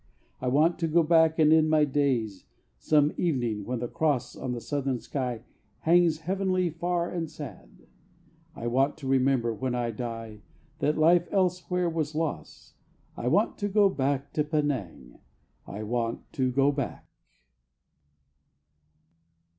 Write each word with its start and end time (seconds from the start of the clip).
I 0.41 0.47
want 0.47 0.79
to 0.79 0.87
go 0.87 1.03
back 1.03 1.37
and 1.37 1.53
end 1.53 1.69
my 1.69 1.85
days 1.85 2.45
Some 2.79 3.13
evening 3.17 3.65
when 3.65 3.77
the 3.77 3.87
Cross 3.87 4.35
On 4.35 4.51
the 4.51 4.59
southern 4.59 4.99
sky 4.99 5.43
hangs 5.81 6.21
heavily 6.21 6.71
far 6.71 7.11
and 7.11 7.29
sad. 7.29 7.85
I 8.55 8.65
want 8.65 8.97
to 8.97 9.07
remember 9.07 9.53
when 9.53 9.75
I 9.75 9.91
die 9.91 10.41
That 10.79 10.97
life 10.97 11.27
elsewhere 11.29 11.87
was 11.87 12.15
loss. 12.15 12.73
I 13.15 13.27
want 13.27 13.59
to 13.59 13.67
go 13.67 13.89
back 13.89 14.33
to 14.33 14.43
Penang! 14.43 15.19
I 15.67 15.83
want 15.83 16.33
to 16.33 16.49
go 16.51 16.71
back! 16.71 17.07